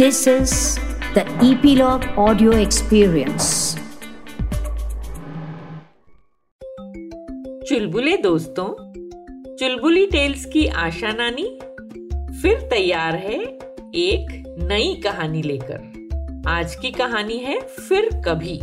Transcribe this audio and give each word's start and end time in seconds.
This 0.00 0.28
is 0.28 0.52
the 1.14 1.22
Epilogue 1.28 2.04
Audio 2.18 2.52
Experience. 2.52 3.78
चुलबुले 7.68 8.16
दोस्तों, 8.16 8.68
चुलबुली 9.56 10.06
tales 10.06 10.44
की 10.44 10.66
आशा 10.66 11.12
नानी 11.12 11.58
फिर 12.42 12.60
तैयार 12.60 13.14
है 13.14 13.42
एक 13.94 14.56
नई 14.58 15.00
कहानी 15.04 15.42
लेकर। 15.42 16.08
आज 16.48 16.74
की 16.74 16.90
कहानी 16.90 17.38
है 17.38 17.60
फिर 17.60 18.08
कभी। 18.14 18.60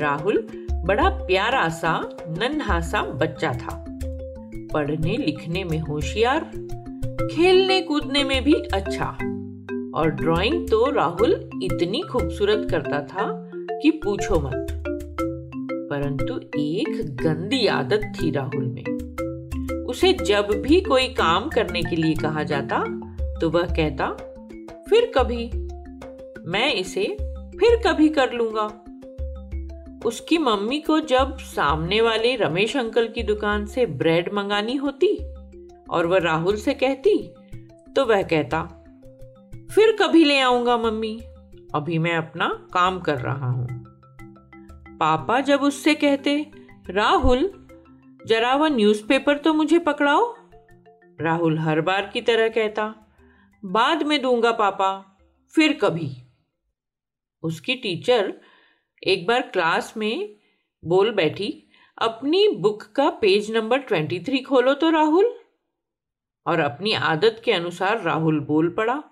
राहुल 0.00 0.66
बड़ा 0.72 1.08
प्यारा 1.08 1.68
सा, 1.68 2.16
नन्हा 2.28 2.80
सा 2.80 3.02
बच्चा 3.02 3.52
था। 3.52 3.84
पढ़ने 4.72 5.16
लिखने 5.16 5.64
में 5.64 5.78
होशियार, 5.78 6.40
खेलने 7.34 7.80
कूदने 7.80 8.24
में 8.24 8.44
भी 8.44 8.54
अच्छा। 8.54 9.18
और 9.98 10.10
ड्राइंग 10.10 10.68
तो 10.68 10.90
राहुल 10.90 11.50
इतनी 11.62 12.00
खूबसूरत 12.00 12.70
करता 12.70 13.00
था 13.00 13.50
कि 13.82 13.90
पूछो 13.90 14.40
मत। 14.40 14.82
परंतु 15.90 16.60
एक 16.60 17.16
गंदी 17.22 17.66
आदत 17.66 18.12
थी 18.16 18.30
राहुल 18.30 18.66
में। 18.66 19.84
उसे 19.84 20.12
जब 20.12 20.48
भी 20.50 20.80
कोई 20.80 21.08
काम 21.08 21.48
करने 21.48 21.82
के 21.82 21.96
लिए 21.96 22.14
कहा 22.14 22.42
जाता 22.42 22.84
तो 23.40 23.50
वह 23.50 23.62
कहता, 23.62 24.10
फिर 24.90 25.12
कभी। 25.14 25.50
मैं 26.50 26.72
इसे 26.74 27.16
फिर 27.58 27.76
कभी 27.86 28.08
कर 28.08 28.32
लूँगा। 28.32 28.84
उसकी 30.06 30.38
मम्मी 30.38 30.78
को 30.78 31.00
जब 31.00 31.38
सामने 31.38 32.00
वाले 32.00 32.36
रमेश 32.36 32.76
अंकल 32.76 33.08
की 33.08 33.22
दुकान 33.22 33.66
से 33.66 33.86
ब्रेड 33.86 34.32
मंगानी 34.32 34.76
होती 34.76 35.16
और 35.90 36.06
वह 36.06 36.18
राहुल 36.18 36.56
से 36.56 36.74
कहती 36.74 37.34
तो 37.96 38.04
वह 38.04 38.22
कहता 38.22 38.77
फिर 39.74 39.96
कभी 40.02 40.24
ले 40.24 40.40
आऊँगा, 40.40 40.76
मम्मी। 40.76 41.20
अभी 41.74 41.98
मैं 41.98 42.16
अपना 42.16 42.48
काम 42.74 43.00
कर 43.00 43.18
रहा 43.18 43.50
हूँ। 43.50 43.68
पापा 44.98 45.40
जब 45.40 45.60
उससे 45.60 45.94
कहते, 45.94 46.50
राहुल, 46.90 47.68
जरा 48.26 48.54
वह 48.54 48.68
न्यूज़पेपर 48.68 49.38
तो 49.38 49.54
मुझे 49.54 49.78
पकड़ाओ? 49.78 50.34
राहुल 51.20 51.58
हर 51.58 51.80
बार 51.80 52.10
की 52.12 52.20
तरह 52.20 52.48
कहता, 52.48 52.94
बाद 53.64 54.02
में 54.02 54.22
दूँगा, 54.22 54.52
पापा, 54.52 55.18
फिर 55.54 55.72
कभी। 55.72 56.16
उसकी 57.42 57.74
टीचर 57.74 58.40
एक 59.06 59.26
बार 59.26 59.40
क्लास 59.40 59.94
में 59.96 60.36
बोल 60.84 61.10
बैठी, 61.10 61.70
अपनी 61.98 62.48
बुक 62.48 62.82
का 62.82 63.10
पेज 63.10 63.50
नंबर 63.50 63.78
ट्वेंटी 63.78 64.20
थ्री 64.20 64.38
खोलो 64.38 64.74
तो 64.74 64.90
राहुल। 64.90 65.38
और 66.46 66.60
अपनी 66.60 66.92
आदत 66.92 67.42
के 67.44 67.52
अनुसार 67.52 68.02
राहुल 68.02 68.40
बोल 68.40 68.68
पड़ा। 68.70 69.02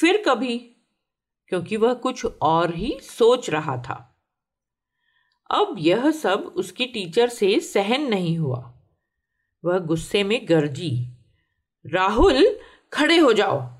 फिर 0.00 0.22
कभी, 0.28 0.58
क्योंकि 1.48 1.76
वह 1.76 1.94
कुछ 1.94 2.26
और 2.42 2.74
ही 2.74 2.98
सोच 3.02 3.50
रहा 3.50 3.76
था। 3.76 4.22
अब 5.50 5.76
यह 5.78 6.10
सब 6.10 6.52
उसकी 6.56 6.86
टीचर 6.86 7.28
से 7.28 7.60
सहन 7.60 8.02
नहीं 8.02 8.38
हुआ। 8.38 8.74
वह 9.64 9.78
गुस्से 9.78 10.24
में 10.24 10.46
गरजी, 10.48 11.16
राहुल, 11.86 12.58
खड़े 12.92 13.18
हो 13.18 13.32
जाओ। 13.32 13.72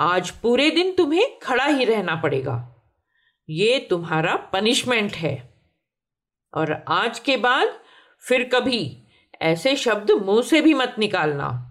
आज 0.00 0.30
पूरे 0.30 0.70
दिन 0.70 0.94
तुम्हें 0.94 1.38
खड़ा 1.38 1.66
ही 1.66 1.84
रहना 1.84 2.16
पड़ेगा। 2.16 2.74
ये 3.48 3.86
तुम्हारा 3.90 4.36
पनिशमेंट 4.36 5.12
है। 5.12 5.54
और 6.54 6.84
आज 6.88 7.18
के 7.18 7.36
बाद 7.36 7.68
फिर 8.20 8.48
कभी 8.48 9.02
ऐसे 9.42 9.76
शब्द 9.76 10.10
मुँह 10.10 10.42
से 10.42 10.60
भी 10.60 10.74
मत 10.74 10.94
निकालना। 10.98 11.64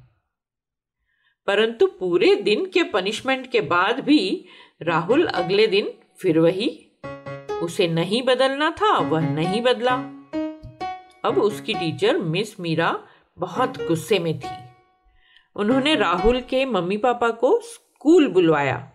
परंतु 1.48 1.88
पूरे 1.88 2.36
दिन 2.36 2.66
के 2.66 2.84
पनिशमेंट 2.84 3.52
के 3.52 3.62
बाद 3.62 4.00
भी 4.00 4.45
राहुल 4.81 5.26
अगले 5.26 5.67
दिन 5.67 5.94
फिर 6.17 6.40
वही। 6.40 6.88
उसे 7.64 7.88
नहीं 7.88 8.22
बदलना 8.22 8.72
था, 8.72 8.98
वह 8.98 9.20
नहीं 9.20 9.62
बदला। 9.62 9.94
अब 11.25 11.38
उसकी 11.38 11.74
टीचर 11.74 12.18
मिस 12.18 12.59
मीरा 12.59 13.03
बहुत 13.38 13.88
गुस्से 13.88 14.19
में 14.19 14.40
थी। 14.40 14.69
उन्होंने 15.56 15.96
राहुल 15.96 16.41
के 16.41 16.66
मम्मी 16.66 16.97
पापा 16.97 17.30
को 17.30 17.59
स्कूल 17.62 18.28
बुलवाया। 18.28 18.91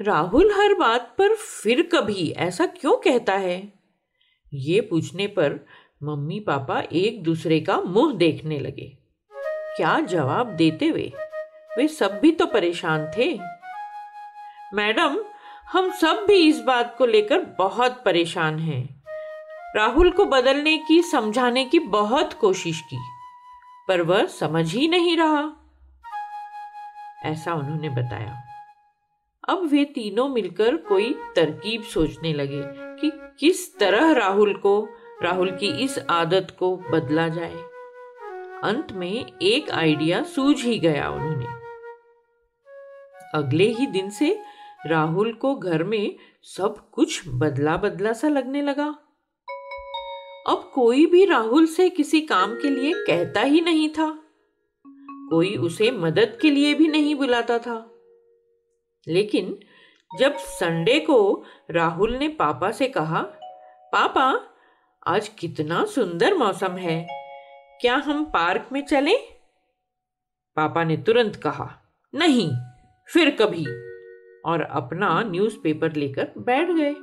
राहुल 0.00 0.52
हर 0.52 0.74
बात 0.74 1.14
पर 1.18 1.34
फिर 1.34 1.82
कभी 1.82 2.30
ऐसा 2.30 2.66
क्यों 2.66 2.96
कहता 2.96 3.32
है? 3.32 3.72
ये 4.54 4.80
पूछने 4.80 5.26
पर 5.26 5.66
मम्मी 6.02 6.40
पापा 6.40 6.82
एक 6.92 7.22
दूसरे 7.22 7.60
का 7.60 7.80
मुँह 7.80 8.14
देखने 8.14 8.58
लगे। 8.58 8.98
क्या 9.76 10.00
जवाब 10.00 10.46
देते 10.46 10.86
हुए 10.86 11.12
वे 11.78 11.88
सब 11.88 12.20
भी 12.20 12.32
तो 12.32 12.46
परेशान 12.46 13.10
थे। 13.16 13.38
मैडम, 14.74 15.16
हम 15.72 15.90
सब 15.90 16.24
भी 16.28 16.34
इस 16.34 16.60
बात 16.60 16.94
को 16.98 17.06
लेकर 17.06 17.40
बहुत 17.40 18.02
परेशान 18.04 18.58
हैं। 18.58 19.02
राहुल 19.76 20.10
को 20.10 20.24
बदलने 20.24 20.78
की, 20.78 21.02
समझाने 21.02 21.64
की 21.64 21.78
बहुत 21.78 22.32
कोशिश 22.32 22.80
की, 22.80 22.98
पर 23.88 24.02
वह 24.02 24.26
समझ 24.26 24.74
ही 24.74 24.88
नहीं 24.88 25.16
रहा। 25.16 25.72
ऐसा 27.24 27.54
उन्होंने 27.54 27.88
बताया। 27.88 28.42
अब 29.48 29.66
वे 29.66 29.84
तीनों 29.84 30.28
मिलकर 30.28 30.76
कोई 30.76 31.14
तरकीब 31.36 31.82
सोचने 31.82 32.32
लगे 32.32 32.62
कि 33.00 33.10
किस 33.40 33.78
तरह 33.78 34.12
राहुल 34.12 34.54
को, 34.54 34.88
राहुल 35.22 35.50
की 35.50 35.66
इस 35.66 35.98
आदत 36.10 36.56
को 36.58 36.76
बदला 36.76 37.28
जाए। 37.28 37.54
अंत 38.64 38.92
में 38.92 39.26
एक 39.42 39.70
आइडिया 39.70 40.22
सूझ 40.22 40.64
ही 40.64 40.78
गया 40.78 41.10
उन्होंने। 41.10 41.59
अगले 43.34 43.64
ही 43.64 43.86
दिन 43.86 44.10
से 44.10 44.42
राहुल 44.86 45.32
को 45.32 45.54
घर 45.54 45.84
में 45.84 46.16
सब 46.42 46.90
कुछ 46.90 47.22
बदला 47.28 47.76
बदला 47.76 48.12
सा 48.12 48.28
लगने 48.28 48.62
लगा। 48.62 48.98
अब 50.48 50.70
कोई 50.74 51.06
भी 51.06 51.24
राहुल 51.24 51.66
से 51.66 51.90
किसी 51.90 52.20
काम 52.20 52.54
के 52.54 52.68
लिए 52.68 52.92
कहता 52.94 53.40
ही 53.40 53.60
नहीं 53.60 53.88
था। 53.88 54.22
कोई 55.30 55.56
उसे 55.56 55.90
मदद 55.90 56.38
के 56.42 56.50
लिए 56.50 56.74
भी 56.74 56.88
नहीं 56.88 57.14
बुलाता 57.14 57.58
था। 57.58 57.94
लेकिन 59.08 59.60
जब 60.18 60.36
संडे 60.36 61.00
को 61.00 61.44
राहुल 61.70 62.16
ने 62.16 62.28
पापा 62.28 62.70
से 62.70 62.88
कहा, 62.88 63.22
पापा, 63.92 64.40
आज 65.06 65.28
कितना 65.28 65.84
सुंदर 65.84 66.34
मौसम 66.34 66.72
है। 66.72 67.06
क्या 67.80 67.96
हम 67.96 68.24
पार्क 68.24 68.68
में 68.72 68.86
चलें? 68.86 69.18
पापा 70.56 70.84
ने 70.84 70.96
तुरंत 70.96 71.36
कहा, 71.36 71.82
नहीं। 72.14 72.69
फिर 73.12 73.30
कभी 73.30 73.66
और 74.44 74.60
अपना 74.60 75.22
न्यूज़पेपर 75.22 75.96
लेकर 75.96 76.30
बैठ 76.38 76.70
गए। 76.70 76.94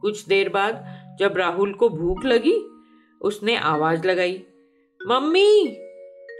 कुछ 0.00 0.26
देर 0.26 0.48
बाद 0.48 0.84
जब 1.18 1.34
राहुल 1.36 1.74
को 1.74 1.88
भूख 1.88 2.24
लगी, 2.24 2.68
उसने 3.20 3.56
आवाज़ 3.56 4.06
लगाई, 4.06 4.44
मम्मी, 5.08 5.76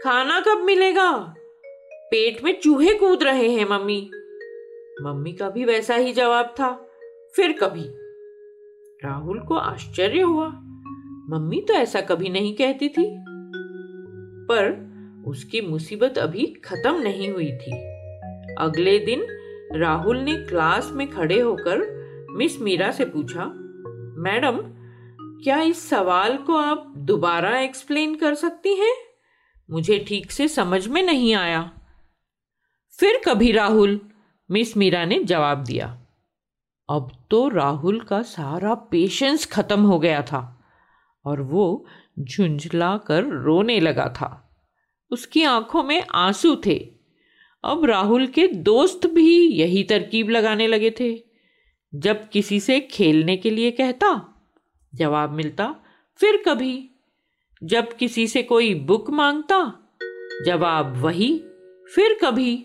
खाना 0.03 0.39
कब 0.39 0.61
मिलेगा? 0.63 1.35
पेट 1.91 2.43
में 2.43 2.59
चूहे 2.59 2.93
कूद 2.93 3.23
रहे 3.23 3.49
हैं, 3.49 3.69
मम्मी। 3.69 4.11
मम्मी 5.01 5.33
का 5.33 5.49
भी 5.49 5.65
वैसा 5.65 5.95
ही 5.95 6.13
जवाब 6.13 6.45
था। 6.45 6.89
फिर 7.35 7.51
कभी 7.51 7.85
राहुल 9.05 9.39
को 9.39 9.55
आश्चर्य 9.55 10.21
हुआ। 10.21 10.47
मम्मी 11.29 11.61
तो 11.61 11.73
ऐसा 11.73 12.01
कभी 12.01 12.29
नहीं 12.29 12.55
कहती 12.55 12.89
थी। 12.89 13.17
पर 14.49 14.86
उसकी 15.27 15.61
मुसीबत 15.61 16.17
अभी 16.17 16.45
खत्म 16.45 17.01
नहीं 17.01 17.29
हुई 17.29 17.51
थी। 17.51 17.71
अगले 18.59 18.99
दिन 18.99 19.27
राहुल 19.71 20.17
ने 20.17 20.35
क्लास 20.35 20.89
में 20.91 21.09
खड़े 21.09 21.39
होकर 21.39 21.97
मिस 22.31 22.61
मीरा 22.61 22.91
से 22.91 23.05
पूछा, 23.05 23.45
मैडम, 24.17 24.59
क्या 25.43 25.61
इस 25.61 25.89
सवाल 25.89 26.37
को 26.37 26.55
आप 26.55 26.93
दोबारा 26.97 27.59
एक्सप्लेन 27.59 28.15
कर 28.15 28.35
सकती 28.35 28.75
हैं? 28.75 28.95
मुझे 29.71 30.05
ठीक 30.07 30.31
से 30.31 30.47
समझ 30.47 30.87
में 30.87 31.03
नहीं 31.03 31.35
आया। 31.35 31.71
फिर 32.99 33.21
कभी 33.25 33.51
राहुल, 33.51 34.01
मिस 34.51 34.77
मीरा 34.77 35.05
ने 35.05 35.23
जवाब 35.23 35.63
दिया। 35.63 36.01
अब 36.89 37.11
तो 37.31 37.49
राहुल 37.49 37.99
का 37.99 38.21
सारा 38.21 38.75
पेशेंस 38.75 39.45
खत्म 39.45 39.81
हो 39.81 39.99
गया 39.99 40.21
था 40.21 40.65
और 41.25 41.41
वो 41.41 41.85
झुंझला 42.19 42.97
कर 42.97 43.23
रोने 43.23 43.79
लगा 43.79 44.09
था। 44.09 44.46
उसकी 45.11 45.43
आँखों 45.43 45.83
में 45.83 46.03
आँसू 46.11 46.55
थे। 46.65 46.89
अब 47.63 47.85
राहुल 47.85 48.27
के 48.27 48.47
दोस्त 48.47 49.07
भी 49.07 49.47
यही 49.47 49.83
तरकीब 49.83 50.29
लगाने 50.29 50.67
लगे 50.67 50.91
थे। 50.99 51.23
जब 51.95 52.29
किसी 52.29 52.59
से 52.59 52.79
खेलने 52.79 53.37
के 53.37 53.49
लिए 53.49 53.71
कहता, 53.71 54.33
जवाब 54.95 55.31
मिलता, 55.31 55.75
फिर 56.17 56.43
कभी। 56.45 56.89
जब 57.63 57.93
किसी 57.93 58.27
से 58.27 58.43
कोई 58.43 58.73
बुक 58.73 59.09
माँगता, 59.09 59.89
जवाब 60.45 60.97
वही, 60.97 61.39
फिर 61.95 62.17
कभी। 62.23 62.55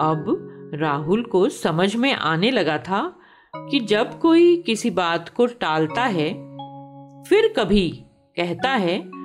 अब 0.00 0.42
राहुल 0.74 1.22
को 1.22 1.48
समझ 1.48 1.96
में 1.96 2.12
आने 2.12 2.50
लगा 2.50 2.78
था 2.78 3.18
कि 3.56 3.80
जब 3.80 4.18
कोई 4.18 4.56
किसी 4.56 4.90
बात 4.90 5.28
को 5.28 5.46
टालता 5.46 6.04
है, 6.04 6.32
फिर 7.24 7.54
कभी 7.56 8.02
कहता 8.36 8.70
है 8.70 9.15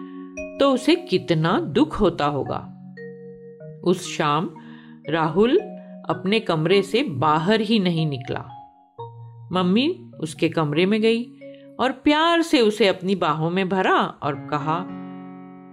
तो 0.62 0.74
उसे 0.74 0.96
कितना 0.96 1.60
दुख 1.60 2.02
होता 2.02 2.26
होगा। 2.26 2.94
उस 3.84 4.18
शाम 4.18 4.50
राहुल 5.10 5.58
अपने 6.10 6.40
कमरे 6.40 6.82
से 6.82 7.04
बाहर 7.04 7.62
ही 7.62 7.80
नहीं 7.80 8.08
निकला। 8.08 8.40
मम्मी 9.52 10.12
उसके 10.20 10.50
कमरे 10.50 10.86
में 10.86 11.02
गई 11.02 11.24
और 11.80 11.92
प्यार 11.92 12.42
से 12.42 12.62
उसे 12.62 12.88
अपनी 12.88 13.16
बाहों 13.16 13.50
में 13.50 13.70
भरा 13.70 13.98
और 13.98 14.36
कहा, 14.36 14.86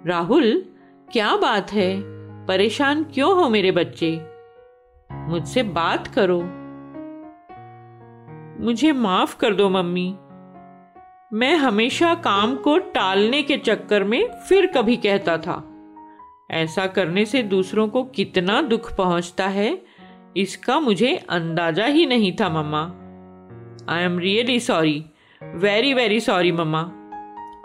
राहुल, 0.06 0.64
क्या 1.12 1.36
बात 1.36 1.72
है? 1.72 2.02
परेशान 2.46 3.04
क्यों 3.04 3.42
हो 3.42 3.48
मेरे 3.48 3.70
बच्चे? 3.70 4.20
मुझसे 5.12 5.62
बात 5.62 6.06
करो। 6.06 6.40
मुझे 8.64 8.92
माफ़ 8.92 9.38
कर 9.38 9.54
दो, 9.54 9.68
मम्मी। 9.68 10.16
मैं 11.30 11.54
हमेशा 11.56 12.14
काम 12.14 12.54
को 12.56 12.76
टालने 12.78 13.42
के 13.42 13.56
चक्कर 13.56 14.04
में 14.04 14.28
फिर 14.48 14.66
कभी 14.66 14.96
कहता 14.96 15.36
था, 15.38 15.56
ऐसा 16.50 16.86
करने 16.86 17.24
से 17.24 17.42
दूसरों 17.42 17.86
को 17.88 18.02
कितना 18.04 18.60
दुख 18.62 18.96
पहुँचता 18.96 19.46
है, 19.46 19.82
इसका 20.36 20.78
मुझे 20.80 21.14
अंदाज़ा 21.30 21.86
ही 21.86 22.06
नहीं 22.06 22.32
था, 22.32 22.48
mamma. 22.48 22.80
I 23.88 24.04
am 24.04 24.18
really 24.18 24.58
sorry 24.60 25.04
very 25.42 25.92
very 25.94 26.20
sorry 26.20 26.52
mamma. 26.52 26.82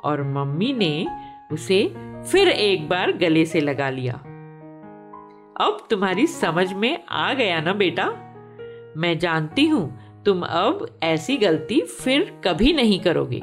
और 0.03 0.23
मम्मी 0.23 0.73
ने 0.73 1.07
उसे 1.51 1.83
फिर 2.31 2.49
एक 2.49 2.87
बार 2.89 3.11
गले 3.11 3.45
से 3.45 3.61
लगा 3.61 3.89
लिया। 3.89 4.13
अब 5.61 5.87
तुम्हारी 5.89 6.27
समझ 6.27 6.71
में 6.73 7.03
आ 7.09 7.33
गया 7.33 7.61
ना 7.61 7.73
बेटा? 7.73 8.09
मैं 8.97 9.17
जानती 9.19 9.67
हूँ 9.67 10.23
तुम 10.25 10.41
अब 10.41 10.85
ऐसी 11.03 11.37
गलती 11.37 11.81
फिर 11.81 12.31
कभी 12.45 12.73
नहीं 12.73 12.99
करोगे। 12.99 13.41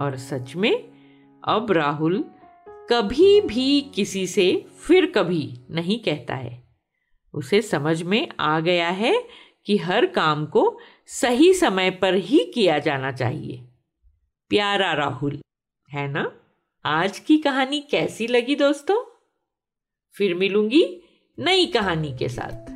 और 0.00 0.16
सच 0.16 0.56
में, 0.56 0.88
अब 1.44 1.72
राहुल 1.72 2.24
कभी 2.68 3.40
भी 3.40 3.80
किसी 3.80 4.26
से 4.26 4.66
फिर 4.86 5.06
कभी 5.06 5.60
नहीं 5.70 5.98
कहता 6.00 6.34
है। 6.34 6.62
उसे 7.34 7.62
समझ 7.62 8.02
में 8.02 8.28
आ 8.40 8.60
गया 8.60 8.88
है 8.88 9.24
कि 9.66 9.76
हर 9.76 10.06
काम 10.06 10.46
को 10.46 10.78
सही 11.06 11.54
समय 11.54 11.90
पर 11.90 12.14
ही 12.14 12.52
किया 12.54 12.78
जाना 12.78 13.12
चाहिए। 13.12 13.64
प्यारा 14.48 14.92
राहुल, 14.92 15.40
है 15.90 16.08
ना? 16.08 16.32
आज 16.84 17.18
की 17.18 17.38
कहानी 17.38 17.80
कैसी 17.80 18.26
लगी 18.26 18.54
दोस्तों? 18.54 19.04
फिर 20.14 20.34
मिलूँगी 20.34 21.02
नई 21.38 21.66
कहानी 21.66 22.16
के 22.18 22.28
साथ। 22.28 22.75